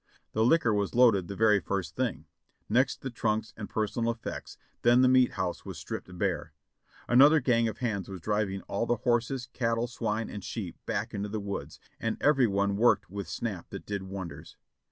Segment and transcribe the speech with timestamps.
[0.31, 2.25] The liquor was loaded the very first thing;
[2.67, 6.53] next the trunks and personal efifects, then the meat house was stripped bare.
[7.07, 11.29] Another gang of hands was driving all the horses, cattle, swine and sheep back into
[11.29, 14.57] the woods, and every one worked with snap that did wonders.